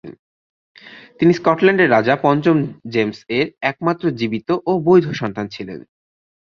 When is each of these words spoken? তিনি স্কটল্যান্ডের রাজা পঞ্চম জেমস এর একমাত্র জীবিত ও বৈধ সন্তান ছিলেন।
তিনি 1.19 1.31
স্কটল্যান্ডের 1.33 1.91
রাজা 1.91 2.15
পঞ্চম 2.23 2.57
জেমস 2.93 3.19
এর 3.37 3.47
একমাত্র 3.61 4.03
জীবিত 4.19 4.49
ও 4.65 4.71
বৈধ 4.87 5.05
সন্তান 5.21 5.45
ছিলেন। 5.47 5.79